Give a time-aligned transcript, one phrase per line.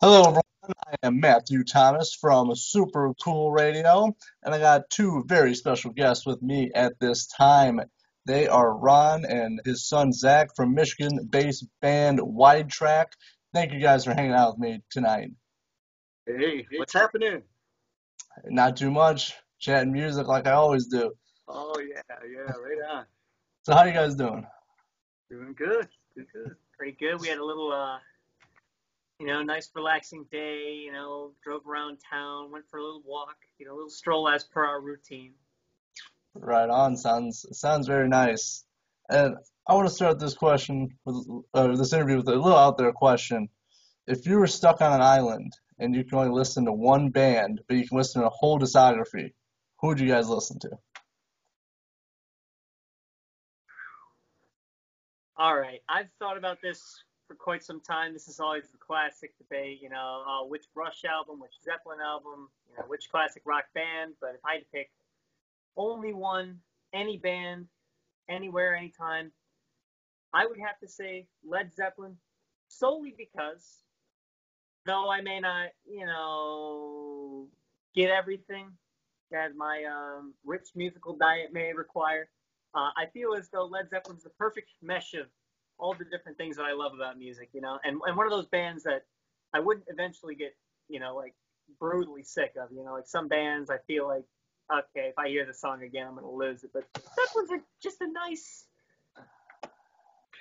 [0.00, 0.42] Hello, everyone.
[0.86, 6.24] I am Matthew Thomas from Super Cool Radio, and I got two very special guests
[6.24, 7.80] with me at this time.
[8.24, 13.06] They are Ron and his son Zach from Michigan based band Widetrack.
[13.52, 15.32] Thank you guys for hanging out with me tonight.
[16.26, 17.42] Hey, what's happening?
[18.44, 21.10] Not too much, chatting music like I always do.
[21.48, 23.04] Oh yeah, yeah, right on.
[23.64, 24.46] So, how are you guys doing?
[25.28, 25.88] Doing good.
[26.14, 26.54] Doing good.
[26.78, 27.20] Pretty good.
[27.20, 27.98] We had a little, uh,
[29.18, 30.80] you know, nice relaxing day.
[30.84, 33.36] You know, drove around town, went for a little walk.
[33.58, 35.32] You know, a little stroll as per our routine.
[36.34, 36.96] Right on.
[36.96, 38.64] Sounds sounds very nice.
[39.10, 39.36] And
[39.66, 42.92] I want to start this question with uh, this interview with a little out there
[42.92, 43.48] question.
[44.06, 47.60] If you were stuck on an island and you can only listen to one band,
[47.68, 49.32] but you can listen to a whole discography,
[49.80, 50.70] who would you guys listen to?
[55.36, 55.80] All right.
[55.88, 56.82] I've thought about this
[57.28, 58.12] for quite some time.
[58.12, 62.48] This is always the classic debate, you know, uh, which Rush album, which Zeppelin album,
[62.68, 64.14] you know, which classic rock band.
[64.20, 64.90] But if I had to pick
[65.76, 66.58] only one,
[66.92, 67.66] any band,
[68.28, 69.30] anywhere, anytime,
[70.32, 72.16] I would have to say Led Zeppelin,
[72.68, 73.82] solely because
[74.86, 77.46] though I may not, you know,
[77.94, 78.70] get everything
[79.30, 82.30] that my um, rich musical diet may require,
[82.74, 85.26] uh, I feel as though Led Zeppelin's the perfect mesh of
[85.78, 88.32] all the different things that I love about music, you know, and, and one of
[88.32, 89.04] those bands that
[89.54, 90.56] I wouldn't eventually get,
[90.88, 91.34] you know, like
[91.80, 94.24] brutally sick of, you know, like some bands I feel like,
[94.72, 96.70] okay, if I hear the song again, I'm going to lose it.
[96.72, 98.66] But Zeppelin's are just a nice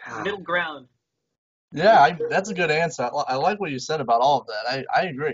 [0.06, 0.24] God.
[0.24, 0.88] middle ground.
[1.72, 3.04] Yeah, I, that's a good answer.
[3.04, 4.86] I, I like what you said about all of that.
[4.96, 5.34] I, I agree.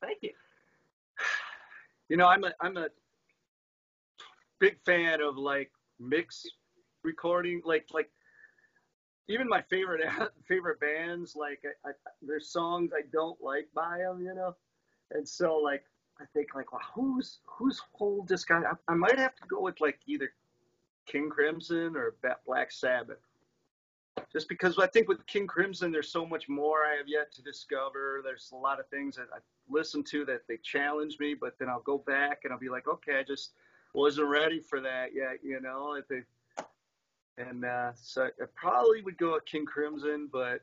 [0.00, 0.30] Thank you.
[2.08, 2.88] You know, I'm a I'm a
[4.58, 6.44] big fan of like mix
[7.04, 8.10] recording, like like
[9.28, 10.02] even my favorite
[10.48, 11.36] favorite bands.
[11.36, 14.56] Like I, I, there's songs I don't like by them, you know,
[15.12, 15.84] and so like
[16.20, 18.62] I think like, well, who's who's whole guy?
[18.62, 20.32] I, I might have to go with like either
[21.06, 22.14] King Crimson or
[22.46, 23.18] Black Sabbath.
[24.30, 27.42] Just because I think with King Crimson, there's so much more I have yet to
[27.42, 28.20] discover.
[28.22, 29.38] There's a lot of things that I
[29.70, 32.86] listen to that they challenge me, but then I'll go back and I'll be like,
[32.88, 33.52] okay, I just
[33.94, 35.94] wasn't ready for that yet, you know.
[35.94, 36.22] If they,
[37.38, 40.60] and uh, so I probably would go with King Crimson, but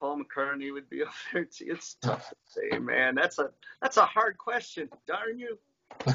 [0.00, 1.66] Paul McCartney would be up there too.
[1.68, 3.14] It's tough to say, man.
[3.14, 3.50] That's a
[3.82, 4.88] that's a hard question.
[5.06, 5.58] Darn you.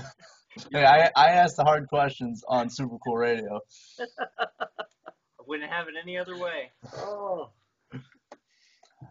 [0.71, 3.59] Hey, I, I asked the hard questions on Super Cool Radio.
[3.99, 4.65] I
[5.47, 6.69] wouldn't have it any other way.
[6.95, 7.49] Oh,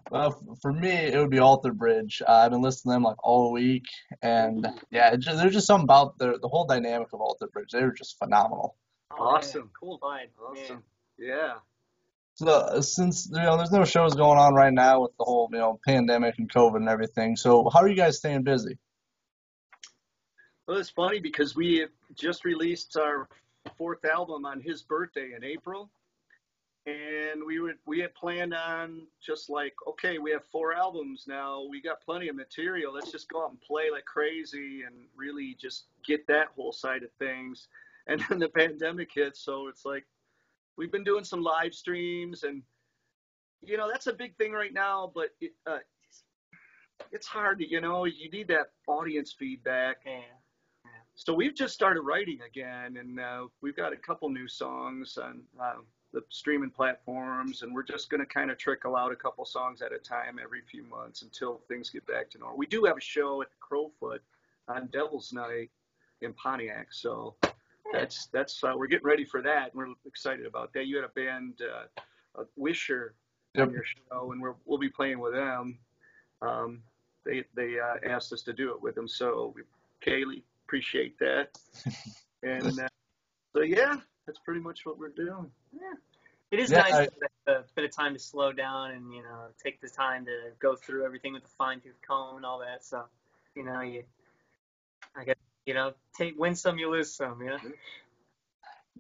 [0.09, 2.23] Well, for me, it would be Alter Bridge.
[2.27, 3.87] Uh, I've been listening to them like all week,
[4.23, 7.71] and yeah, just, there's just something about the the whole dynamic of Alter Bridge.
[7.73, 8.77] They were just phenomenal.
[9.19, 9.35] Oh, man.
[9.35, 9.71] Awesome.
[9.79, 10.29] Cool vibe.
[10.55, 10.65] man.
[10.65, 10.83] awesome.
[11.19, 11.55] Yeah.
[12.35, 15.49] So uh, since you know there's no shows going on right now with the whole
[15.53, 18.79] you know pandemic and COVID and everything, so how are you guys staying busy?
[20.67, 23.29] Well, it's funny because we just released our
[23.77, 25.91] fourth album on his birthday in April,
[26.87, 31.67] and we would we had planned on just like okay, we have four albums now,
[31.69, 32.95] we got plenty of material.
[32.95, 37.03] Let's just go out and play like crazy and really just get that whole side
[37.03, 37.69] of things.
[38.09, 40.05] And then the pandemic hit, so it's like
[40.77, 42.63] we've been doing some live streams, and
[43.63, 45.13] you know that's a big thing right now.
[45.15, 45.79] But it, uh,
[47.11, 50.91] it's hard to you know you need that audience feedback Yeah.
[51.15, 55.43] so we've just started writing again, and uh, we've got a couple new songs on
[55.61, 55.75] uh,
[56.13, 59.81] the streaming platforms, and we're just going to kind of trickle out a couple songs
[59.83, 62.59] at a time every few months until things get back to normal.
[62.59, 64.19] We do have a show at the Crofoot
[64.69, 65.71] on Devil's Night
[66.21, 67.35] in Pontiac, so
[67.93, 70.87] that's that's uh, we're getting ready for that, and we're excited about that.
[70.87, 73.15] You had a band, uh, uh, Wisher,
[73.55, 73.69] Yep.
[73.69, 75.79] on your show, and we're, we'll be playing with them.
[76.41, 76.83] Um,
[77.27, 79.63] they they uh, asked us to do it with them, so we,
[80.05, 81.49] Kaylee, appreciate that.
[82.45, 82.89] And uh,
[83.55, 83.95] so yeah,
[84.27, 85.49] that's pretty much what we're doing.
[85.73, 85.93] Yeah.
[86.51, 87.13] It is Yeah, nice I- to
[87.47, 90.51] have a bit of time to slow down and you know take the time to
[90.59, 92.85] go through everything with a fine tooth comb and all that.
[92.85, 93.05] So,
[93.55, 94.03] you know, you, I guess,
[95.67, 97.41] you know, take win some, you lose some.
[97.41, 97.59] You know.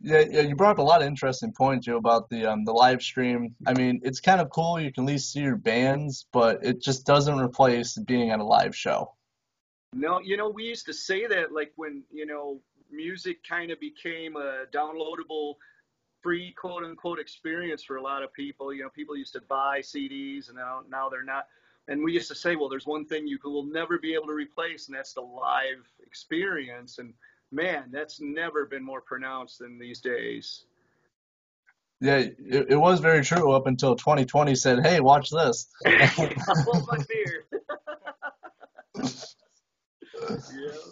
[0.00, 2.73] Yeah, yeah, you brought up a lot of interesting points, Joe, about the um the
[2.73, 3.55] live stream.
[3.67, 4.81] I mean, it's kind of cool.
[4.81, 8.44] You can at least see your bands, but it just doesn't replace being at a
[8.44, 9.12] live show.
[9.94, 12.61] No, you know, we used to say that like when, you know,
[12.91, 15.55] music kind of became a downloadable
[16.23, 18.73] free quote unquote experience for a lot of people.
[18.73, 21.47] You know, people used to buy CDs and now now they're not.
[21.88, 24.32] And we used to say, well, there's one thing you will never be able to
[24.32, 26.99] replace, and that's the live experience.
[26.99, 27.12] And
[27.50, 30.64] man, that's never been more pronounced than these days.
[32.00, 36.99] Yeah, it, it was very true up until 2020 said, "Hey, watch this." Hold my
[37.08, 37.44] beer.
[38.94, 40.70] yeah.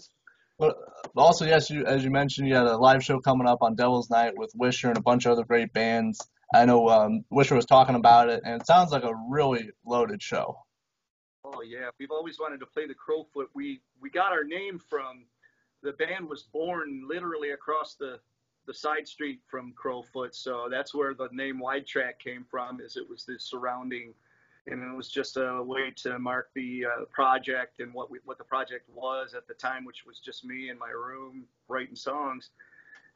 [0.61, 0.77] But
[1.17, 4.11] also, yes, you as you mentioned, you had a live show coming up on Devil's
[4.11, 6.21] Night with Wisher and a bunch of other great bands.
[6.55, 10.23] I know um, Wisher was talking about it, and it sounds like a really loaded
[10.23, 10.59] show.
[11.45, 13.47] Oh yeah, we've always wanted to play the Crofoot.
[13.55, 15.25] We we got our name from
[15.83, 18.21] the band was born literally across the
[18.67, 22.81] the side street from Crofoot, so that's where the name Widetrack came from.
[22.81, 24.13] Is it was the surrounding,
[24.67, 28.37] and it was just a way to mark the uh, project and what we what
[28.37, 32.51] the project was at the time, which was just me in my room writing songs,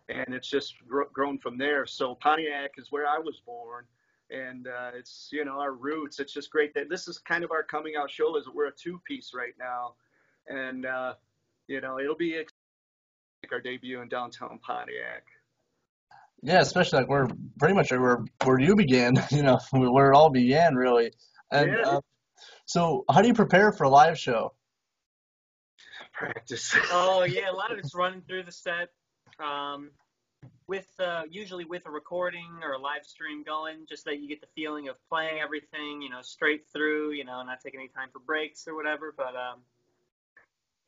[0.08, 1.84] and it's just gr- grown from there.
[1.84, 3.84] So Pontiac is where I was born
[4.30, 6.20] and uh, it's you know our roots.
[6.20, 8.36] It's just great that this is kind of our coming out show.
[8.36, 9.94] Is we're a two piece right now,
[10.48, 11.14] and uh,
[11.66, 15.24] you know it'll be like our debut in downtown Pontiac.
[16.42, 17.28] Yeah, especially like we're
[17.58, 19.14] pretty much where where you began.
[19.30, 21.12] You know, where it all began, really.
[21.50, 21.82] And Yeah.
[21.86, 22.00] uh,
[22.66, 24.54] so, how do you prepare for a live show?
[26.12, 26.74] Practice.
[26.90, 28.88] Oh yeah, a lot of it's running through the set.
[29.38, 29.90] Um,
[30.66, 34.40] with uh, usually with a recording or a live stream going, just that you get
[34.40, 38.08] the feeling of playing everything, you know, straight through, you know, not taking any time
[38.12, 39.12] for breaks or whatever.
[39.16, 39.60] But um,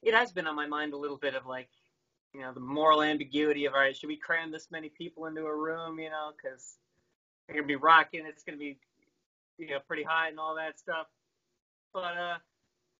[0.02, 1.68] it has been on my mind a little bit of like,
[2.34, 5.42] you know, the moral ambiguity of all right, should we cram this many people into
[5.44, 6.76] a room, you know, because
[7.46, 8.78] they're gonna be rocking, it's gonna be,
[9.58, 11.06] you know, pretty hot and all that stuff.
[11.92, 12.36] But uh,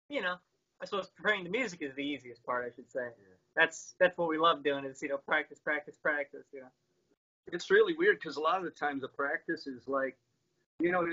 [0.09, 0.37] you know,
[0.81, 3.09] I suppose preparing the music is the easiest part, I should say.
[3.57, 6.45] That's that's what we love doing is you know practice, practice, practice.
[6.53, 6.69] You know.
[7.53, 10.17] it's really weird because a lot of the times the practice is like,
[10.79, 11.07] you know,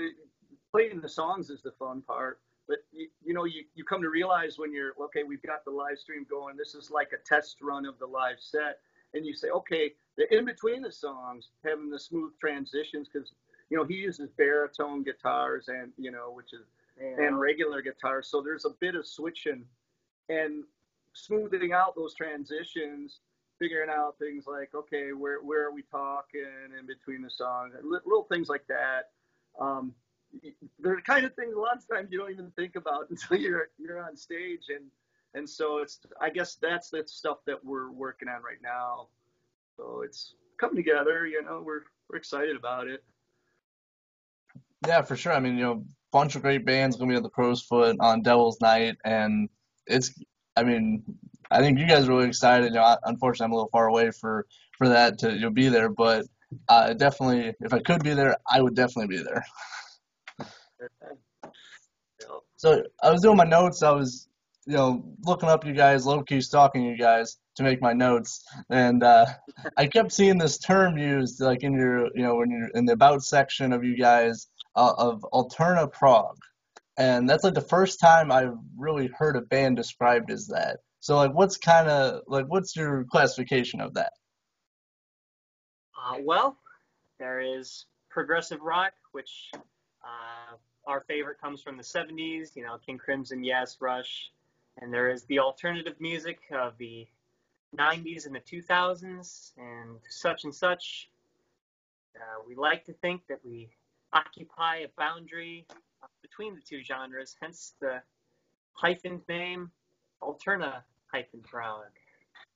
[0.70, 2.40] playing the songs is the fun part.
[2.68, 5.70] But you, you know, you, you come to realize when you're okay, we've got the
[5.70, 6.56] live stream going.
[6.56, 8.78] This is like a test run of the live set,
[9.14, 13.32] and you say, okay, the in between the songs, having the smooth transitions because
[13.70, 16.66] you know he uses baritone guitars and you know which is
[16.98, 18.28] and regular guitars.
[18.28, 19.64] So there's a bit of switching
[20.28, 20.64] and
[21.14, 23.20] smoothing out those transitions,
[23.58, 26.44] figuring out things like, okay, where where are we talking
[26.78, 29.10] in between the songs, little things like that.
[29.58, 29.94] Um,
[30.80, 33.38] they're the kind of things a lot of times you don't even think about until
[33.38, 34.84] you're you're on stage, and
[35.34, 39.08] and so it's I guess that's the stuff that we're working on right now.
[39.76, 41.26] So it's coming together.
[41.26, 43.02] You know, we're we're excited about it.
[44.86, 45.32] Yeah, for sure.
[45.32, 48.60] I mean, you know, bunch of great bands gonna be at the Crofoot on Devil's
[48.60, 49.48] Night, and
[49.86, 50.12] it's.
[50.56, 51.02] I mean,
[51.50, 52.66] I think you guys are really excited.
[52.66, 54.46] You know, unfortunately, I'm a little far away for
[54.78, 56.26] for that to you'll be there, but
[56.68, 59.44] uh, definitely, if I could be there, I would definitely be there.
[62.56, 63.82] So I was doing my notes.
[63.82, 64.28] I was,
[64.66, 68.44] you know, looking up you guys, low key stalking you guys to make my notes,
[68.70, 69.26] and uh,
[69.76, 72.94] I kept seeing this term used, like in your, you know, when you're in the
[72.94, 76.36] about section of you guys, uh, of Alterna Prog,
[76.96, 80.80] and that's like the first time I've really heard a band described as that.
[81.00, 84.12] So like, what's kind of like, what's your classification of that?
[85.96, 86.56] Uh, well,
[87.18, 90.56] there is progressive rock, which uh,
[90.86, 94.30] our favorite comes from the 70s, you know, King Crimson, Yes, Rush.
[94.80, 97.06] And there is the alternative music of the
[97.76, 101.08] 90s and the 2000s and such and such.
[102.16, 103.68] Uh, we like to think that we
[104.12, 105.66] occupy a boundary
[106.22, 108.02] between the two genres, hence the
[108.82, 109.70] hyphened name,
[110.22, 111.84] Alterna hyphen Prog.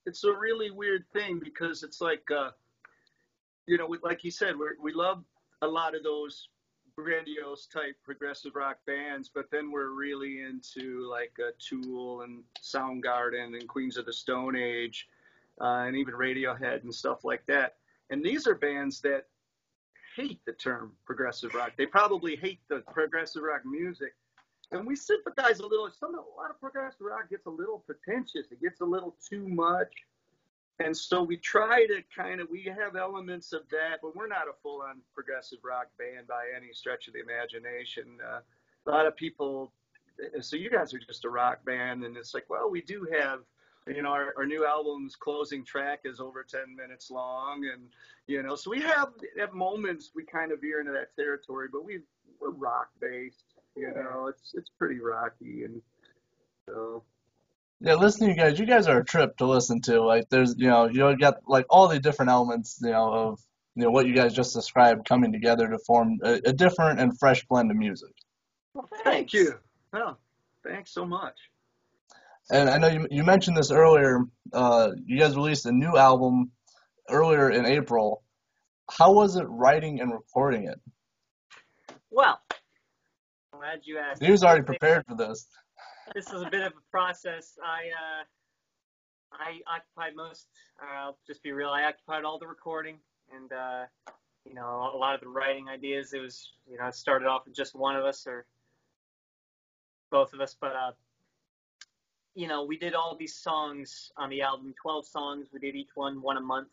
[0.05, 2.49] it's a really weird thing because it's like uh
[3.67, 5.23] you know we- like you said we we love
[5.61, 6.49] a lot of those
[6.97, 13.57] grandiose type progressive rock bands but then we're really into like uh, tool and soundgarden
[13.57, 15.07] and queens of the stone age
[15.61, 17.75] uh, and even radiohead and stuff like that
[18.09, 19.27] and these are bands that
[20.15, 24.13] hate the term progressive rock they probably hate the progressive rock music
[24.71, 25.89] and we sympathize a little.
[25.89, 28.51] Some a lot of progressive rock gets a little pretentious.
[28.51, 29.91] It gets a little too much,
[30.79, 34.47] and so we try to kind of we have elements of that, but we're not
[34.47, 38.17] a full-on progressive rock band by any stretch of the imagination.
[38.23, 38.39] Uh,
[38.85, 39.71] a lot of people,
[40.41, 43.39] so you guys are just a rock band, and it's like, well, we do have.
[43.89, 47.83] You know, our, our new album's closing track is over 10 minutes long, and
[48.27, 49.09] you know, so we have
[49.41, 51.99] at moments we kind of veer into that territory, but we
[52.39, 53.45] we're rock based.
[53.75, 55.81] You know, it's it's pretty rocky, and
[56.67, 57.03] so
[57.79, 60.01] Yeah, listening to you guys, you guys are a trip to listen to.
[60.01, 63.39] Like, there's, you know, you got like all the different elements, you know, of
[63.75, 67.17] you know what you guys just described coming together to form a, a different and
[67.17, 68.13] fresh blend of music.
[69.03, 69.53] thank you.
[69.93, 70.17] Oh,
[70.63, 71.37] thanks so much.
[72.51, 74.21] And I know you you mentioned this earlier.
[74.51, 76.51] Uh, you guys released a new album
[77.09, 78.23] earlier in April.
[78.91, 80.79] how was it writing and recording it?
[82.09, 82.41] Well,
[83.53, 84.23] I'm glad you asked.
[84.23, 85.47] He was already prepared for this.
[86.15, 87.55] This was a bit of a process.
[87.63, 88.23] I uh,
[89.33, 90.47] I occupied most.
[90.81, 91.69] Uh, I'll just be real.
[91.69, 92.97] I occupied all the recording
[93.35, 93.85] and uh,
[94.45, 96.13] you know a lot of the writing ideas.
[96.13, 98.45] It was you know it started off with just one of us or
[100.11, 100.91] both of us, but uh,
[102.35, 105.47] you know we did all these songs on the album, 12 songs.
[105.53, 106.69] We did each one one a month.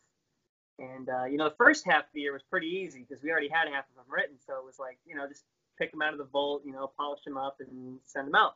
[0.79, 3.31] And uh, you know, the first half of the year was pretty easy because we
[3.31, 4.37] already had half of them written.
[4.45, 5.43] So it was like, you know, just
[5.77, 8.55] pick them out of the vault, you know, polish them up and send them out.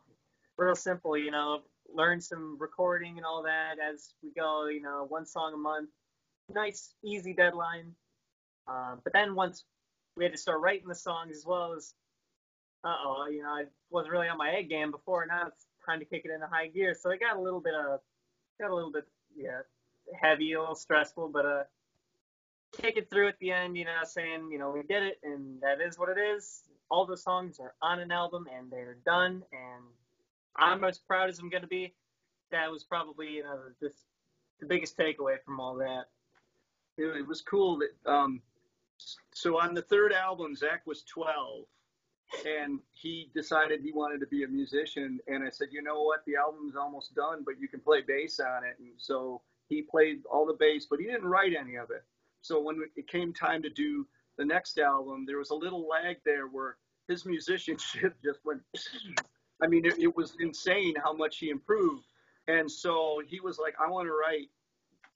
[0.58, 1.62] Real simple, you know,
[1.94, 5.90] learn some recording and all that as we go, you know, one song a month.
[6.54, 7.94] Nice, easy deadline.
[8.68, 9.64] Uh, but then once
[10.16, 11.94] we had to start writing the songs as well as,
[12.84, 15.26] uh oh, you know, I wasn't really on my egg game before.
[15.26, 16.96] Now it's time to kick it into high gear.
[17.00, 18.00] So it got a little bit of,
[18.60, 19.62] got a little bit, yeah,
[20.20, 21.64] heavy, a little stressful, but uh,
[22.72, 25.62] kick it through at the end, you know, saying, you know, we did it and
[25.62, 26.64] that is what it is.
[26.90, 29.84] All the songs are on an album and they're done and
[30.56, 31.94] I'm as proud as I'm going to be.
[32.52, 33.98] That was probably, you know, just
[34.60, 36.06] the biggest takeaway from all that.
[36.98, 38.42] It, it was cool that, um,
[39.34, 41.66] so on the third album, Zach was 12
[42.46, 45.20] and he decided he wanted to be a musician.
[45.28, 46.24] And I said, you know what?
[46.26, 48.78] The album's almost done, but you can play bass on it.
[48.80, 52.04] And so he played all the bass, but he didn't write any of it.
[52.42, 54.08] So when it came time to do
[54.38, 58.62] the next album, there was a little lag there where his musicianship just went.
[59.62, 62.06] I mean, it, it was insane how much he improved.
[62.48, 64.50] And so he was like, I want to write,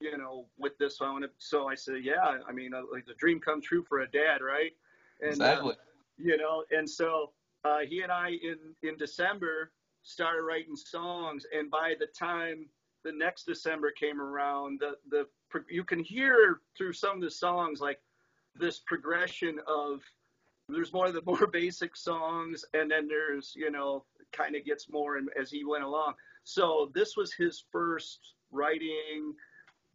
[0.00, 1.00] you know, with this.
[1.00, 1.30] I want to.
[1.38, 2.38] So I said, yeah.
[2.48, 4.72] I mean, uh, like the dream come true for a dad, right?
[5.20, 5.72] And, exactly.
[5.72, 5.85] Uh,
[6.18, 7.32] you know, and so
[7.64, 12.66] uh, he and I in in December started writing songs, and by the time
[13.04, 15.26] the next December came around, the the
[15.70, 18.00] you can hear through some of the songs like
[18.58, 20.02] this progression of
[20.68, 24.90] there's more of the more basic songs and then there's you know kind of gets
[24.90, 26.14] more and as he went along.
[26.44, 28.20] So this was his first
[28.52, 29.34] writing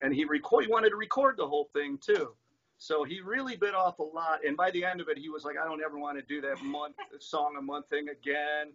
[0.01, 2.33] and he record he wanted to record the whole thing too
[2.81, 5.45] so he really bit off a lot and by the end of it he was
[5.45, 8.71] like i don't ever want to do that month song a month thing again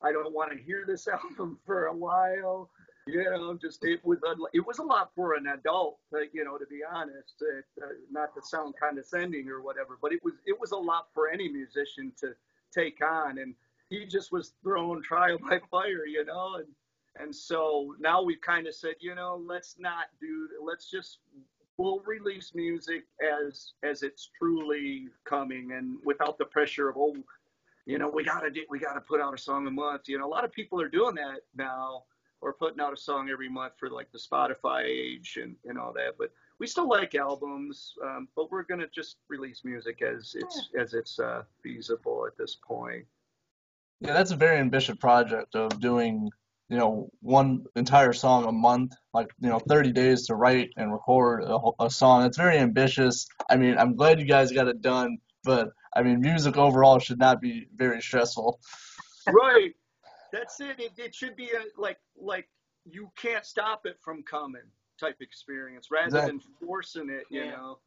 [0.00, 2.70] i don't want to hear this album for a while
[3.08, 5.98] you know, just it was a, it was a lot for an adult,
[6.32, 7.42] you know, to be honest.
[7.42, 11.30] Uh, not to sound condescending or whatever, but it was it was a lot for
[11.30, 12.34] any musician to
[12.70, 13.54] take on, and
[13.88, 16.66] he just was thrown trial by fire, you know, and
[17.18, 21.18] and so now we've kind of said, you know, let's not do, let's just
[21.78, 27.16] we'll release music as as it's truly coming, and without the pressure of oh,
[27.86, 30.02] you know, we gotta do, we gotta put out a song a month.
[30.08, 32.04] You know, a lot of people are doing that now
[32.40, 35.92] or putting out a song every month for like the Spotify age and, and all
[35.94, 36.16] that.
[36.18, 36.30] But
[36.60, 41.18] we still like albums, um, but we're gonna just release music as it's as it's
[41.18, 43.06] uh, feasible at this point.
[44.00, 46.30] Yeah, that's a very ambitious project of doing,
[46.68, 50.92] you know, one entire song a month, like you know, 30 days to write and
[50.92, 52.24] record a, a song.
[52.24, 53.26] It's very ambitious.
[53.48, 57.18] I mean, I'm glad you guys got it done, but I mean, music overall should
[57.18, 58.60] not be very stressful.
[59.26, 59.74] Right.
[60.32, 60.78] That's it.
[60.78, 62.48] It, it should be a, like like
[62.84, 64.60] you can't stop it from coming
[65.00, 66.32] type experience rather exactly.
[66.32, 67.24] than forcing it.
[67.30, 67.50] You yeah.
[67.50, 67.78] know,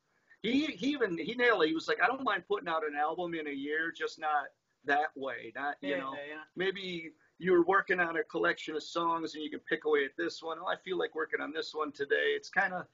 [0.41, 1.67] he he even he nailed it.
[1.67, 4.47] He was like, I don't mind putting out an album in a year, just not
[4.85, 5.51] that way.
[5.55, 6.41] Not you yeah, know, yeah.
[6.55, 10.43] maybe you're working on a collection of songs and you can pick away at this
[10.43, 10.57] one.
[10.61, 12.33] Oh, I feel like working on this one today.
[12.35, 12.85] It's kind of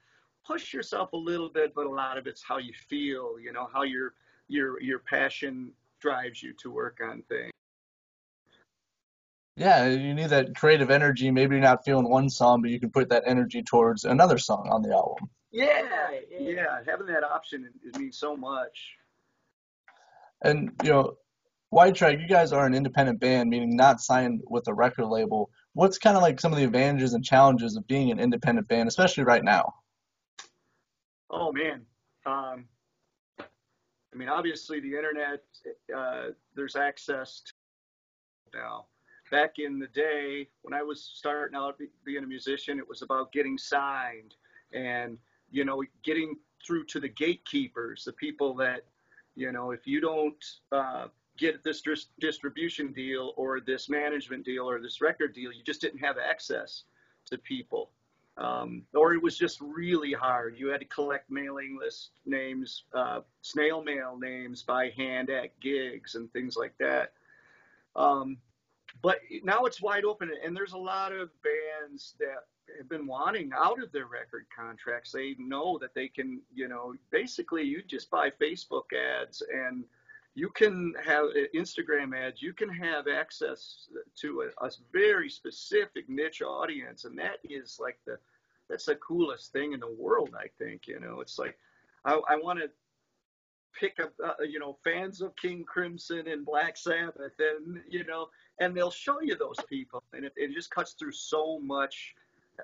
[0.45, 3.39] push yourself a little bit, but a lot of it's how you feel.
[3.39, 4.13] You know, how your
[4.47, 7.51] your your passion drives you to work on things.
[9.57, 11.31] Yeah, you need that creative energy.
[11.31, 14.69] Maybe you're not feeling one song, but you can put that energy towards another song
[14.69, 15.29] on the album.
[15.51, 18.97] Yeah, yeah, having that option it means so much.
[20.43, 21.17] And you know,
[21.73, 25.49] Widetrack, you guys are an independent band, meaning not signed with a record label.
[25.73, 28.87] What's kind of like some of the advantages and challenges of being an independent band,
[28.87, 29.73] especially right now?
[31.29, 31.85] Oh man,
[32.25, 32.65] um,
[33.39, 35.43] I mean, obviously the internet,
[35.95, 38.85] uh, there's access to now
[39.29, 43.31] back in the day when I was starting out being a musician, it was about
[43.31, 44.35] getting signed
[44.73, 45.17] and,
[45.51, 48.85] you know, getting through to the gatekeepers, the people that,
[49.35, 51.07] you know, if you don't uh,
[51.37, 55.81] get this dis- distribution deal or this management deal or this record deal, you just
[55.81, 56.83] didn't have access
[57.29, 57.91] to people.
[58.37, 60.55] Um, or it was just really hard.
[60.57, 66.13] You had to collect mailing list names, uh, snail mail names by hand at gigs
[66.13, 67.13] and things like that.
[67.95, 68.37] Um,
[69.01, 72.45] but now it's wide open and there's a lot of bands that
[72.77, 75.11] have been wanting out of their record contracts.
[75.11, 79.83] They know that they can, you know, basically you just buy Facebook ads and
[80.37, 82.43] you can have uh, Instagram ads.
[82.43, 83.87] You can have access
[84.21, 88.19] to a, a very specific niche audience, and that is like the
[88.69, 90.35] that's the coolest thing in the world.
[90.39, 91.57] I think you know, it's like
[92.05, 92.69] I, I want to
[93.79, 98.27] pick up, uh, you know, fans of King Crimson and Black Sabbath, and you know,
[98.59, 102.13] and they'll show you those people, and it, it just cuts through so much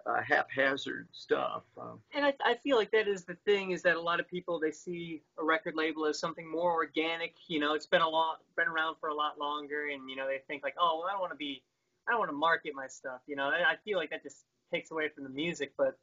[0.06, 1.64] uh, haphazard stuff.
[1.80, 4.28] Um, and I, I feel like that is the thing is that a lot of
[4.28, 7.36] people they see a record label as something more organic.
[7.48, 10.28] You know, it's been a lot, been around for a lot longer, and you know
[10.28, 11.64] they think like, oh, well, I don't want to be,
[12.08, 13.22] I don't want to market my stuff.
[13.28, 15.74] You know, I feel like that just takes away from the music.
[15.78, 15.98] But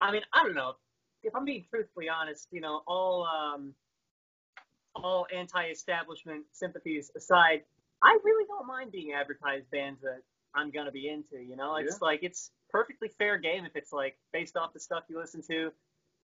[0.00, 0.74] I mean, I don't know.
[1.22, 3.74] If I'm being truthfully honest, you know, all um,
[4.94, 7.62] all anti-establishment sympathies aside,
[8.02, 10.22] I really don't mind being advertised bands that
[10.54, 11.42] I'm gonna be into.
[11.42, 12.06] You know, it's yeah.
[12.06, 15.70] like it's perfectly fair game if it's like based off the stuff you listen to.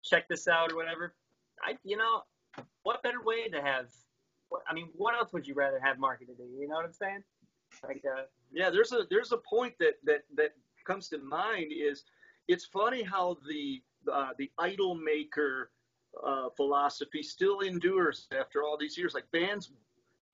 [0.03, 1.15] Check this out or whatever.
[1.63, 2.23] I, you know,
[2.83, 3.87] what better way to have?
[4.69, 6.69] I mean, what else would you rather have marketed to you?
[6.69, 7.23] Know what I'm saying?
[7.85, 10.55] Like, uh, yeah, there's a there's a point that that that
[10.87, 12.05] comes to mind is
[12.47, 15.71] it's funny how the uh, the idol maker
[16.25, 19.15] uh, philosophy still endures after all these years.
[19.15, 19.71] Like bands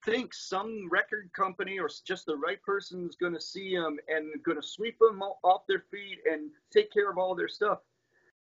[0.04, 4.30] think some record company or just the right person is going to see them and
[4.44, 7.78] going to sweep them off their feet and take care of all their stuff.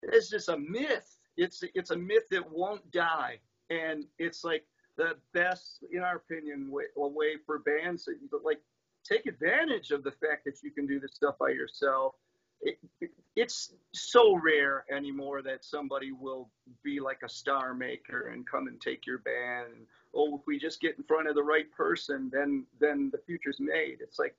[0.03, 1.19] It's just a myth.
[1.37, 3.39] It's it's a myth that won't die,
[3.71, 4.65] and it's like
[4.97, 8.15] the best, in our opinion, way, way for bands to
[8.45, 8.61] like
[9.05, 12.15] take advantage of the fact that you can do this stuff by yourself.
[12.63, 16.51] It, it, it's so rare anymore that somebody will
[16.83, 19.69] be like a star maker and come and take your band.
[19.75, 23.19] And, oh, if we just get in front of the right person, then then the
[23.27, 23.99] future's made.
[24.01, 24.35] It's like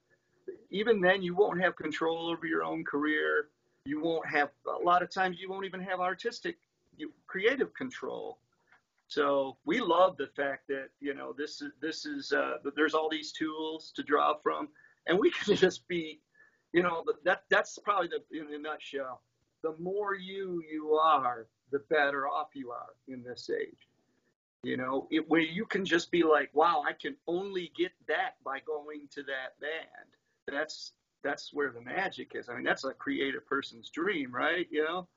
[0.70, 3.50] even then you won't have control over your own career.
[3.86, 6.58] You won't have a lot of times you won't even have artistic,
[7.28, 8.38] creative control.
[9.08, 13.10] So we love the fact that you know this is this is uh, there's all
[13.10, 14.70] these tools to draw from,
[15.08, 16.22] and we can just be,
[16.74, 19.22] you know, that that's probably the in a nutshell.
[19.64, 23.88] The more you you are, the better off you are in this age.
[24.64, 28.36] You know, it, where you can just be like, wow, I can only get that
[28.46, 30.08] by going to that band.
[30.48, 30.94] That's
[31.24, 32.50] that's where the magic is.
[32.50, 34.68] I mean, that's a creative person's dream, right?
[34.70, 35.08] You know.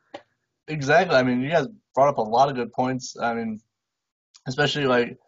[0.68, 1.14] Exactly.
[1.14, 3.16] I mean, you guys brought up a lot of good points.
[3.20, 3.61] I mean,
[4.46, 5.18] especially like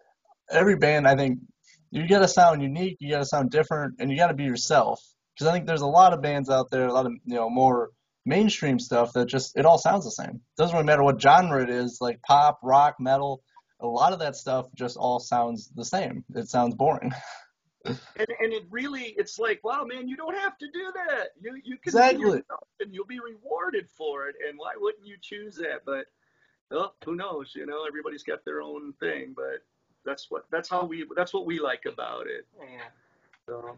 [0.50, 1.38] every band, I think
[1.90, 4.44] you got to sound unique, you got to sound different, and you got to be
[4.44, 5.02] yourself.
[5.36, 7.50] Because I think there's a lot of bands out there, a lot of you know
[7.50, 7.90] more
[8.24, 10.36] mainstream stuff that just it all sounds the same.
[10.36, 13.42] It doesn't really matter what genre it is, like pop, rock, metal
[13.80, 16.24] a lot of that stuff just all sounds the same.
[16.34, 17.12] It sounds boring.
[17.84, 21.54] and, and it really it's like wow man you don't have to do that you
[21.62, 22.42] you can exactly
[22.80, 26.06] and you'll be rewarded for it and why wouldn't you choose that but
[26.68, 29.62] well, who knows you know everybody's got their own thing but
[30.04, 32.88] that's what that's how we that's what we like about it yeah
[33.48, 33.76] so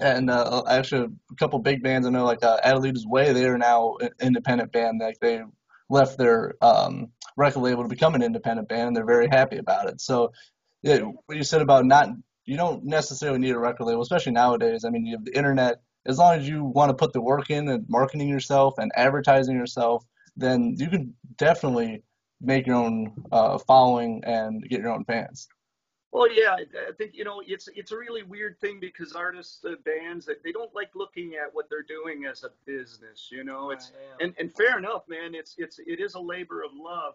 [0.00, 3.58] and uh, actually a couple big bands I know like uh, Adelitas Way they are
[3.58, 5.42] now an independent band like they
[5.90, 9.88] left their um record label to become an independent band, and they're very happy about
[9.88, 10.00] it.
[10.00, 10.32] So,
[10.82, 12.10] what you said about not,
[12.44, 14.84] you don't necessarily need a record label, especially nowadays.
[14.84, 15.80] I mean, you have the internet.
[16.06, 19.56] As long as you want to put the work in and marketing yourself and advertising
[19.56, 20.04] yourself,
[20.36, 22.02] then you can definitely
[22.40, 25.48] make your own uh, following and get your own fans.
[26.10, 29.74] Well, yeah, I think you know it's it's a really weird thing because artists, uh,
[29.84, 33.28] bands, they don't like looking at what they're doing as a business.
[33.30, 35.34] You know, it's and and fair enough, man.
[35.34, 37.14] It's it's it is a labor of love,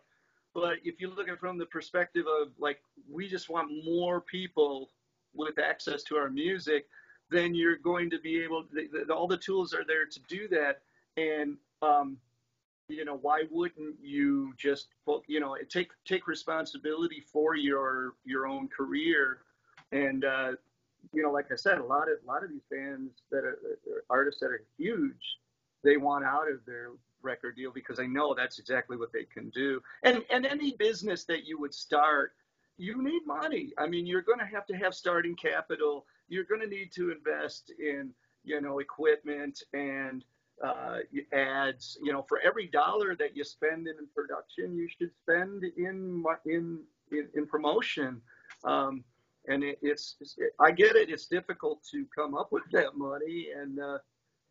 [0.53, 4.21] but if you look at it from the perspective of like we just want more
[4.21, 4.91] people
[5.34, 6.86] with access to our music,
[7.32, 8.65] then you're going to be able.
[8.75, 10.82] To, all the tools are there to do that,
[11.17, 12.17] and um,
[12.93, 14.88] you know why wouldn't you just
[15.27, 19.39] you know take take responsibility for your your own career?
[19.91, 20.51] And uh,
[21.12, 23.60] you know like i said a lot of a lot of these bands that are,
[24.10, 25.38] artists that are huge
[25.84, 29.49] they want out of their record deal because they know that's exactly what they can
[29.49, 29.82] do.
[30.03, 32.34] And and any business that you would start
[32.77, 33.71] you need money.
[33.77, 36.06] I mean you're going to have to have starting capital.
[36.27, 38.12] You're going to need to invest in
[38.43, 40.23] you know equipment and
[40.63, 40.99] uh,
[41.31, 41.97] ads.
[42.01, 46.79] You know, for every dollar that you spend in production, you should spend in in
[47.11, 48.21] in, in promotion.
[48.63, 49.03] Um,
[49.47, 51.09] and it, it's, it, I get it.
[51.09, 53.97] It's difficult to come up with that money, and uh,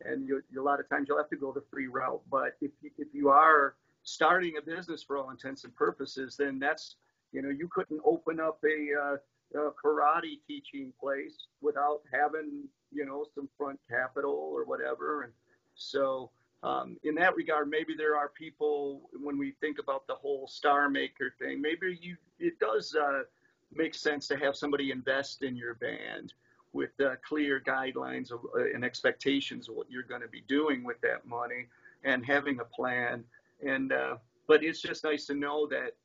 [0.04, 2.20] and you, a lot of times you'll have to go the free route.
[2.30, 6.58] But if you, if you are starting a business for all intents and purposes, then
[6.58, 6.96] that's
[7.32, 13.06] you know you couldn't open up a, uh, a karate teaching place without having you
[13.06, 15.22] know some front capital or whatever.
[15.22, 15.32] And
[15.74, 16.30] so
[16.62, 20.88] um, in that regard, maybe there are people when we think about the whole star
[20.88, 21.60] maker thing.
[21.60, 23.22] Maybe you it does uh,
[23.74, 26.34] make sense to have somebody invest in your band
[26.72, 30.84] with uh, clear guidelines of, uh, and expectations of what you're going to be doing
[30.84, 31.66] with that money
[32.04, 33.24] and having a plan.
[33.64, 35.96] And uh, but it's just nice to know that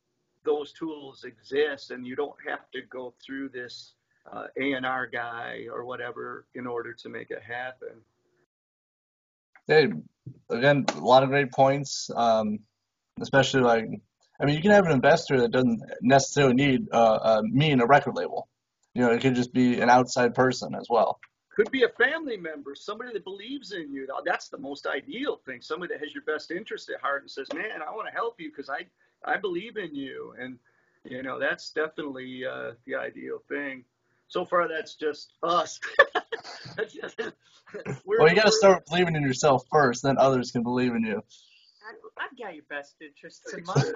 [0.43, 3.93] those tools exist and you don't have to go through this
[4.31, 8.01] uh, A&R guy or whatever in order to make it happen.
[9.67, 9.89] Hey,
[10.49, 12.09] again, a lot of great points.
[12.15, 12.59] Um,
[13.19, 13.85] especially like,
[14.39, 17.81] I mean, you can have an investor that doesn't necessarily need uh, uh, me in
[17.81, 18.47] a record label.
[18.93, 21.19] You know, it could just be an outside person as well.
[21.55, 24.07] Could be a family member, somebody that believes in you.
[24.25, 25.61] That's the most ideal thing.
[25.61, 28.39] Somebody that has your best interest at heart and says, "Man, I want to help
[28.39, 28.85] you because I
[29.25, 30.59] I believe in you." And
[31.03, 33.85] you know, that's definitely uh, the ideal thing.
[34.27, 35.79] So far, that's just us.
[36.75, 37.19] that's just,
[38.05, 41.23] well, you got to start believing in yourself first, then others can believe in you.
[42.19, 43.95] I've got your best interests in mind.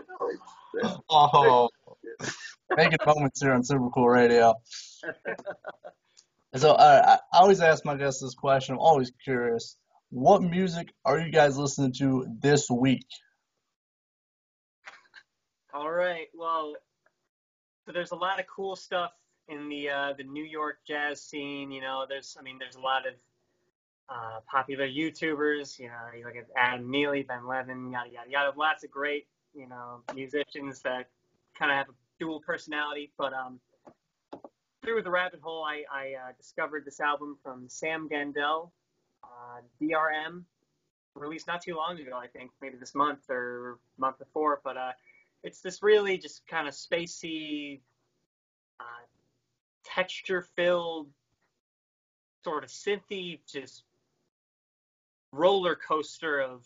[1.09, 1.69] oh,
[2.77, 4.55] making moments here on Super Cool Radio.
[6.55, 8.75] So uh, I always ask my guests this question.
[8.75, 9.77] I'm always curious.
[10.09, 13.07] What music are you guys listening to this week?
[15.73, 16.27] All right.
[16.33, 16.75] Well,
[17.85, 19.11] so there's a lot of cool stuff
[19.47, 21.71] in the uh, the New York jazz scene.
[21.71, 23.13] You know, there's I mean, there's a lot of
[24.09, 25.79] uh, popular YouTubers.
[25.79, 28.53] You know, you look at Adam Neely, Ben Levin, yada yada yada.
[28.57, 31.09] Lots of great you know musicians that
[31.57, 33.11] kind of have a dual personality.
[33.17, 33.59] But um,
[34.83, 38.71] through the rabbit hole, I, I uh, discovered this album from Sam Gendel,
[39.23, 40.43] uh, DRM,
[41.15, 42.17] released not too long ago.
[42.17, 44.61] I think maybe this month or month before.
[44.63, 44.91] But uh,
[45.43, 47.81] it's this really just kind of spacey,
[48.79, 48.83] uh,
[49.93, 51.07] texture-filled,
[52.43, 53.83] sort of synthy, just
[55.31, 56.65] roller coaster of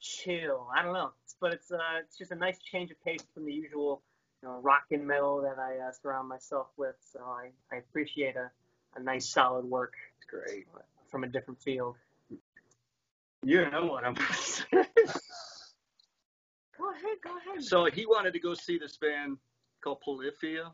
[0.00, 0.68] chill.
[0.74, 3.52] I don't know, but it's uh, it's just a nice change of pace from the
[3.52, 4.02] usual
[4.44, 6.96] you know, rock and metal that I uh, surround myself with.
[7.12, 8.50] So I, I appreciate a,
[8.94, 9.94] a nice solid work.
[10.18, 10.66] It's great
[11.10, 11.96] from a different field.
[13.42, 14.14] You know what I'm.
[14.72, 14.86] go ahead,
[17.22, 17.62] go ahead.
[17.62, 19.38] So he wanted to go see this band
[19.82, 20.72] called Polyphia.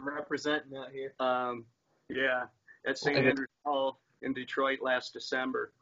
[0.00, 1.12] I'm representing out here.
[1.20, 1.64] Um,
[2.08, 2.44] yeah,
[2.86, 3.16] at St.
[3.16, 5.72] Andrews Hall in Detroit last December.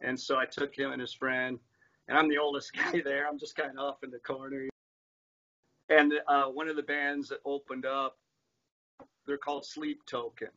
[0.00, 1.58] And so I took him and his friend,
[2.08, 3.26] and I'm the oldest guy there.
[3.26, 4.68] I'm just kind of off in the corner.
[5.88, 8.16] And uh, one of the bands that opened up,
[9.26, 10.48] they're called Sleep Token,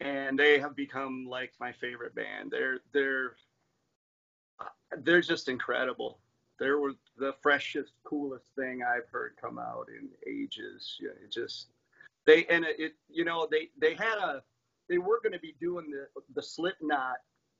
[0.00, 2.50] and they have become like my favorite band.
[2.50, 3.36] They're they're
[5.02, 6.18] they're just incredible.
[6.58, 10.96] They were the freshest, coolest thing I've heard come out in ages.
[11.00, 11.68] Yeah, it just
[12.26, 14.42] they and it, it you know they they had a
[14.88, 17.16] they were going to be doing the the Slipknot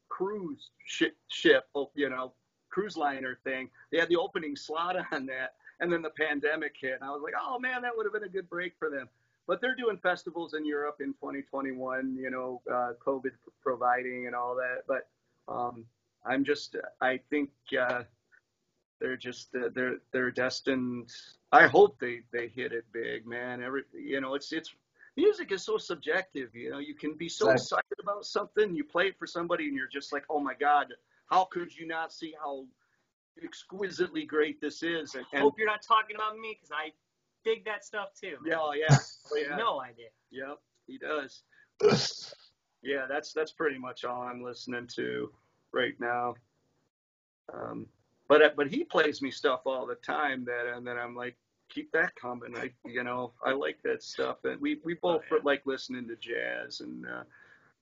[0.09, 1.65] cruise ship, ship,
[1.95, 2.33] you know,
[2.71, 3.69] cruise liner thing.
[3.91, 6.99] They had the opening slot on that, and then the pandemic hit.
[7.01, 9.09] And I was like, oh man, that would have been a good break for them.
[9.47, 14.55] But they're doing festivals in Europe in 2021, you know, uh, COVID providing and all
[14.55, 14.85] that.
[14.89, 15.09] But
[15.53, 15.85] um,
[16.25, 18.05] I'm just, I think uh,
[19.01, 21.11] they're just, uh, they're they're destined.
[21.53, 23.63] I hope they they hit it big, man.
[23.63, 24.75] Every, you know, it's it's
[25.17, 26.55] music is so subjective.
[26.55, 29.77] You know, you can be so excited about something, you play it for somebody, and
[29.77, 30.87] you're just like, oh my god,
[31.27, 32.65] how could you not see how
[33.43, 35.15] exquisitely great this is?
[35.15, 36.93] And, and hope you're not talking about me because I
[37.45, 38.37] dig that stuff too.
[38.45, 38.97] Yeah, oh, yeah,
[39.33, 39.57] oh, yeah.
[39.57, 40.09] no idea.
[40.31, 41.43] Yep, he does.
[42.83, 45.31] yeah, that's that's pretty much all I'm listening to
[45.73, 46.35] right now.
[47.53, 47.87] Um,
[48.29, 51.37] but but he plays me stuff all the time that and then I'm like,
[51.69, 52.57] keep that coming.
[52.57, 55.43] I, you know, I like that stuff, and we we both oh, yeah.
[55.45, 57.07] like listening to jazz and.
[57.07, 57.25] Uh,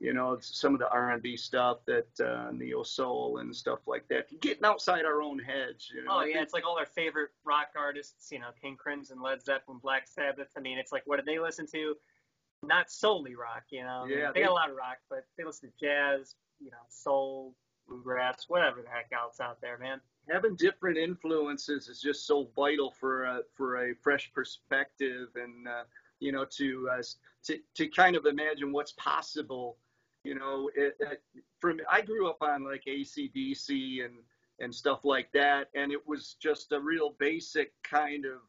[0.01, 4.27] you know, some of the R&B stuff that uh, neo soul and stuff like that,
[4.41, 5.93] getting outside our own heads.
[5.95, 6.11] You know?
[6.11, 8.33] Oh yeah, it's like all our favorite rock artists.
[8.33, 10.49] You know, King Crimson, Led Zeppelin, Black Sabbath.
[10.57, 11.95] I mean, it's like what do they listen to?
[12.65, 13.63] Not solely rock.
[13.71, 16.35] You know, yeah, they, they got a lot of rock, but they listen to jazz.
[16.59, 17.55] You know, soul,
[17.87, 22.91] bluegrass, whatever the heck else out there, man having different influences is just so vital
[22.91, 25.85] for a, for a fresh perspective and uh,
[26.21, 27.03] you know to, uh,
[27.45, 29.77] to to kind of imagine what's possible
[30.25, 31.23] you know it, it,
[31.61, 34.15] from I grew up on like ACDC and
[34.61, 38.41] and stuff like that and it was just a real basic kind of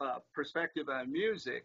[0.00, 1.64] uh, perspective on music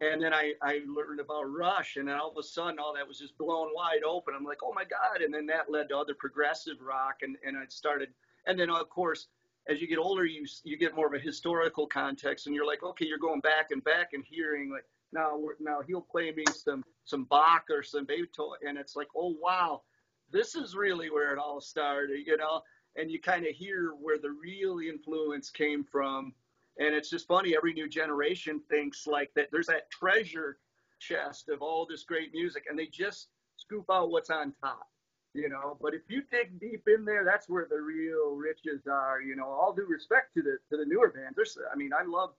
[0.00, 3.06] and then I, I learned about Rush, and then all of a sudden, all that
[3.06, 4.32] was just blown wide open.
[4.34, 5.20] I'm like, oh my God.
[5.20, 8.08] And then that led to other progressive rock, and, and I started
[8.46, 9.28] and then of course,
[9.68, 12.82] as you get older, you you get more of a historical context, and you're like,
[12.82, 16.84] okay, you're going back and back and hearing like now now he'll play me some
[17.04, 19.82] some Bach or some Beethoven, and it's like, oh wow,
[20.30, 22.62] this is really where it all started, you know.
[22.96, 26.34] And you kind of hear where the real influence came from.
[26.78, 27.56] And it's just funny.
[27.56, 29.48] Every new generation thinks like that.
[29.52, 30.58] There's that treasure
[30.98, 34.88] chest of all this great music, and they just scoop out what's on top,
[35.34, 35.76] you know.
[35.80, 39.46] But if you dig deep in there, that's where the real riches are, you know.
[39.46, 41.36] All due respect to the to the newer bands.
[41.36, 42.30] There's, I mean, I love,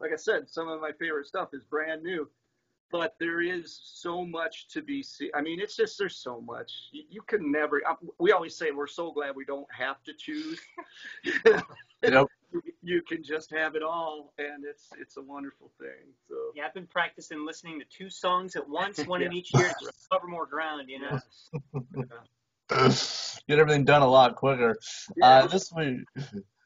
[0.00, 2.28] like I said, some of my favorite stuff is brand new
[2.90, 5.30] but there is so much to be seen.
[5.34, 7.82] I mean, it's just there's so much you, you can never.
[7.86, 10.60] Uh, we always say we're so glad we don't have to choose.
[11.24, 12.28] you know.
[12.82, 16.12] you can just have it all, and it's it's a wonderful thing.
[16.28, 19.68] So Yeah, I've been practicing listening to two songs at once, one in each ear,
[19.68, 20.88] to cover more ground.
[20.88, 21.20] You know.
[22.70, 24.76] Get everything done a lot quicker.
[25.22, 26.00] Uh, this week,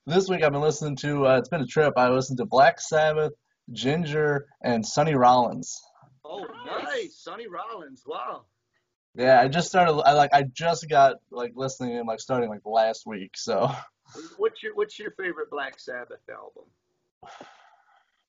[0.06, 1.26] this week I've been listening to.
[1.26, 1.94] Uh, it's been a trip.
[1.96, 3.32] I listened to Black Sabbath,
[3.70, 5.80] Ginger, and Sonny Rollins.
[6.24, 8.02] oh, nice, Sonny Rollins.
[8.04, 8.42] Wow.
[9.14, 9.92] Yeah, I just started.
[10.02, 10.30] I like.
[10.32, 13.36] I just got like listening and like starting like last week.
[13.36, 13.70] So
[14.38, 16.64] What's your what's your favorite Black Sabbath album?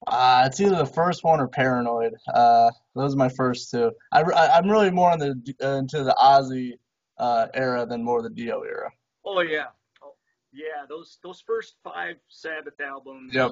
[0.07, 2.13] uh, it's either the first one or Paranoid.
[2.31, 3.91] Uh, those are my first two.
[4.12, 6.73] I, I am really more in the uh, into the Ozzy
[7.17, 8.91] uh, era than more the Dio era.
[9.26, 9.67] Oh yeah,
[10.04, 10.13] oh,
[10.52, 10.86] yeah.
[10.88, 13.52] Those those first five Sabbath albums Yep.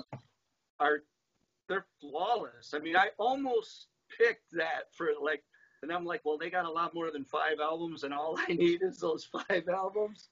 [0.80, 1.04] are
[1.68, 2.74] they're flawless.
[2.74, 5.44] I mean, I almost picked that for like,
[5.84, 8.54] and I'm like, well, they got a lot more than five albums, and all I
[8.54, 10.30] need is those five albums.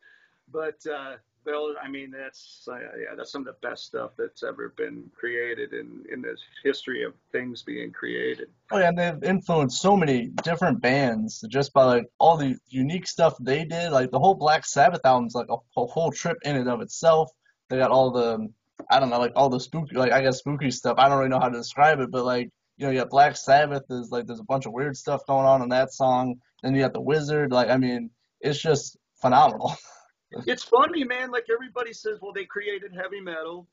[0.51, 4.43] But uh, they'll, I mean, that's uh, yeah, that's some of the best stuff that's
[4.43, 8.49] ever been created in in this history of things being created.
[8.71, 13.07] Oh yeah, and they've influenced so many different bands just by like all the unique
[13.07, 13.91] stuff they did.
[13.91, 17.29] Like the whole Black Sabbath album's like a, a whole trip in and of itself.
[17.69, 18.49] They got all the
[18.89, 20.97] I don't know, like all the spooky, like I guess spooky stuff.
[20.97, 23.35] I don't really know how to describe it, but like you know, you got Black
[23.35, 23.83] Sabbath.
[23.89, 26.35] is like there's a bunch of weird stuff going on in that song.
[26.63, 27.51] Then you got the Wizard.
[27.51, 29.75] Like I mean, it's just phenomenal.
[30.31, 31.31] It's funny, man.
[31.31, 33.67] Like everybody says, well, they created heavy metal,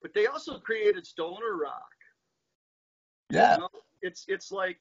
[0.00, 1.92] but they also created stoner rock.
[3.30, 3.54] Yeah.
[3.54, 3.68] You know,
[4.02, 4.78] it's it's like,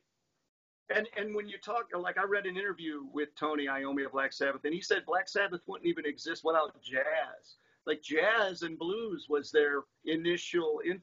[0.94, 4.34] and and when you talk, like I read an interview with Tony Iommi of Black
[4.34, 7.56] Sabbath, and he said Black Sabbath wouldn't even exist without jazz.
[7.86, 11.02] Like jazz and blues was their initial in,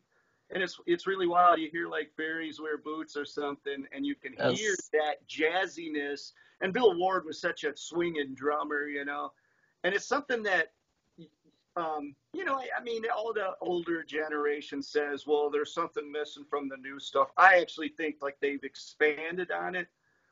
[0.51, 1.59] and it's it's really wild.
[1.59, 4.59] You hear like fairies wear boots or something, and you can Yes.
[4.59, 6.33] hear that jazziness.
[6.61, 9.33] And Bill Ward was such a swinging drummer, you know,
[9.85, 10.73] and it's something that
[11.79, 16.69] um, you know, I mean, all the older generation says, well, there's something missing from
[16.69, 17.29] the new stuff.
[17.37, 19.87] I actually think like they've expanded on it,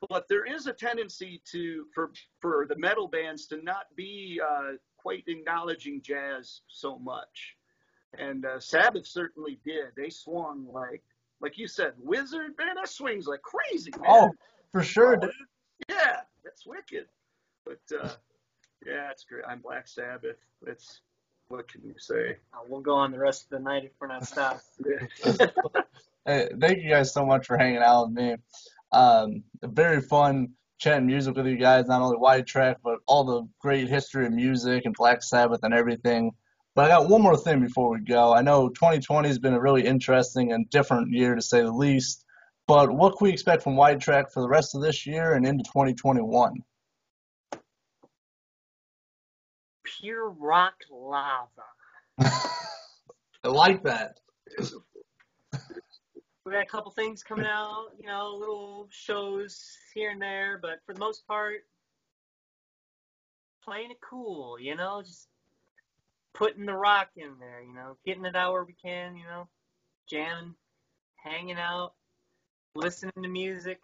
[0.08, 4.72] but there is a tendency to for for the metal bands to not be uh,
[4.96, 7.56] quite acknowledging jazz so much.
[8.18, 9.88] And uh, Sabbath certainly did.
[9.96, 11.02] They swung like
[11.40, 14.06] like you said, Wizard man, that swings like crazy, man.
[14.08, 14.30] Oh,
[14.72, 15.30] for sure, dude.
[15.88, 17.06] yeah, that's wicked.
[17.64, 18.10] But uh,
[18.86, 19.44] yeah, it's great.
[19.48, 20.36] I'm Black Sabbath.
[20.66, 21.00] It's
[21.48, 22.36] what can you say?
[22.52, 24.64] Uh, we'll go on the rest of the night if we're not stopped.
[26.26, 28.36] Hey, thank you guys so much for hanging out with me.
[28.90, 33.88] Um, very fun chatting music with you guys, not only Widetrack, but all the great
[33.88, 36.32] history of music and Black Sabbath and everything.
[36.74, 38.34] But I got one more thing before we go.
[38.34, 42.24] I know 2020 has been a really interesting and different year to say the least.
[42.66, 45.62] But what can we expect from Widetrack for the rest of this year and into
[45.62, 46.54] 2021?
[50.00, 51.48] Pure rock lava.
[53.44, 54.18] I like that.
[56.44, 60.80] We got a couple things coming out, you know, little shows here and there, but
[60.86, 61.64] for the most part,
[63.64, 65.28] playing it cool, you know, just
[66.34, 69.48] putting the rock in there, you know, getting it out where we can, you know,
[70.08, 70.54] jamming,
[71.16, 71.94] hanging out,
[72.76, 73.80] listening to music,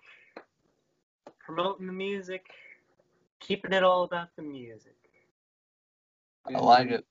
[1.44, 2.44] promoting the music,
[3.40, 4.94] keeping it all about the music.
[6.46, 7.06] I like it.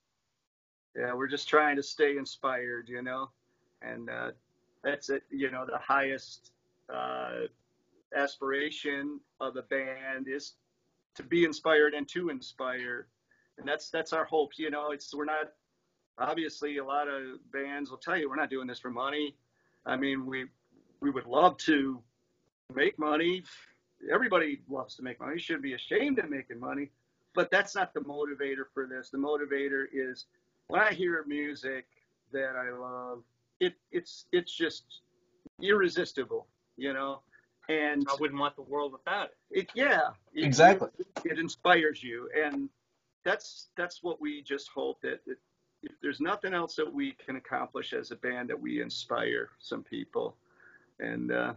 [0.96, 3.30] Yeah, we're just trying to stay inspired, you know,
[3.82, 4.32] and uh,
[4.84, 5.24] that's it.
[5.30, 6.52] You know, the highest
[6.94, 7.48] uh,
[8.16, 10.54] aspiration of the band is
[11.16, 13.08] to be inspired and to inspire,
[13.58, 14.60] and that's that's our hopes.
[14.60, 15.54] You know, it's we're not
[16.18, 19.36] obviously a lot of bands will tell you we're not doing this for money.
[19.86, 20.46] I mean, we
[21.00, 22.02] we would love to
[22.74, 23.44] make money.
[24.12, 25.34] Everybody loves to make money.
[25.34, 26.92] You should be ashamed of making money,
[27.34, 29.10] but that's not the motivator for this.
[29.10, 30.26] The motivator is
[30.68, 31.86] when I hear music
[32.32, 33.24] that I love,
[33.60, 34.84] it it's it's just
[35.62, 37.22] irresistible, you know.
[37.70, 39.60] And I wouldn't want the world without it.
[39.60, 40.90] it yeah, it, Exactly.
[41.24, 42.70] It inspires you, and
[43.24, 45.38] that's that's what we just hope that, that
[45.84, 49.84] if there's nothing else that we can accomplish as a band, that we inspire some
[49.84, 50.36] people,
[51.00, 51.54] and uh,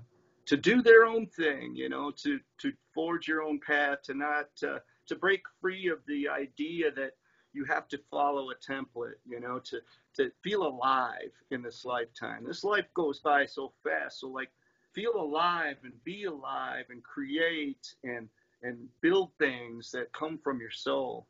[0.46, 4.48] to do their own thing, you know, to to forge your own path, to not
[4.62, 7.12] uh, to break free of the idea that
[7.52, 9.80] you have to follow a template, you know, to
[10.16, 12.44] to feel alive in this lifetime.
[12.46, 14.50] This life goes by so fast, so like
[14.92, 18.28] feel alive and be alive and create and
[18.62, 21.26] and build things that come from your soul.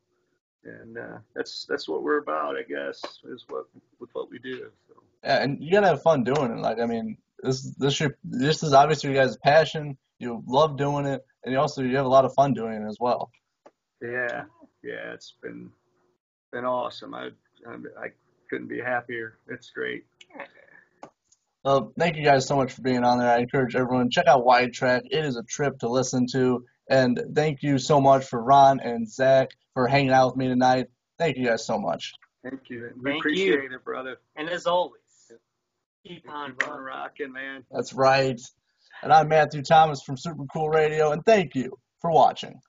[0.64, 3.66] And uh, that's that's what we're about, I guess, is what
[4.00, 4.70] with what we do.
[4.88, 4.94] So.
[5.22, 6.58] Yeah, and you gotta have fun doing it.
[6.58, 9.98] Like I mean, this this your, this is obviously your guys' passion.
[10.18, 12.88] You love doing it, and you also you have a lot of fun doing it
[12.88, 13.30] as well.
[14.04, 14.44] Yeah,
[14.82, 15.70] yeah, it's been
[16.52, 17.14] been awesome.
[17.14, 17.28] I
[17.66, 18.08] I, I
[18.50, 19.38] couldn't be happier.
[19.48, 20.04] It's great.
[21.64, 23.30] Well, thank you guys so much for being on there.
[23.30, 25.02] I encourage everyone check out Widetrack.
[25.10, 26.64] It is a trip to listen to.
[26.90, 30.88] And thank you so much for Ron and Zach for hanging out with me tonight.
[31.18, 32.12] Thank you guys so much.
[32.42, 32.90] Thank you.
[33.02, 33.74] We Thank appreciate you.
[33.76, 34.18] it, brother.
[34.36, 35.00] And as always,
[36.06, 36.84] keep on Keep on rocking.
[36.84, 37.64] rocking, man.
[37.70, 38.38] That's right.
[39.02, 42.60] And I'm Matthew Thomas from Super Cool Radio, and thank you for watching.